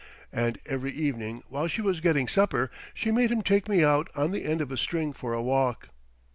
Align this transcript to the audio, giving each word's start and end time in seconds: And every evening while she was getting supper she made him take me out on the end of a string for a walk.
And 0.33 0.57
every 0.65 0.89
evening 0.93 1.43
while 1.47 1.67
she 1.67 1.83
was 1.83 2.01
getting 2.01 2.27
supper 2.27 2.71
she 2.95 3.11
made 3.11 3.29
him 3.29 3.43
take 3.43 3.69
me 3.69 3.83
out 3.83 4.07
on 4.15 4.31
the 4.31 4.45
end 4.45 4.59
of 4.59 4.71
a 4.71 4.77
string 4.77 5.13
for 5.13 5.31
a 5.35 5.43
walk. 5.43 5.89